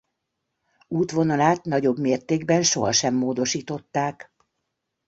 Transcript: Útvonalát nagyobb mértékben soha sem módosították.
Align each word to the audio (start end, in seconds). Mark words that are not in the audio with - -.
Útvonalát 0.87 1.63
nagyobb 1.63 1.99
mértékben 1.99 2.63
soha 2.63 2.91
sem 2.91 3.15
módosították. 3.15 4.33